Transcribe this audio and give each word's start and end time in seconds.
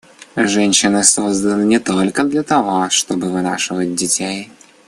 Женщины 0.35 1.03
созданы 1.03 1.63
не 1.63 1.77
только 1.77 2.23
для 2.23 2.41
того, 2.41 2.89
чтобы 2.89 3.29
вынашивать 3.29 3.93
детей. 3.93 4.49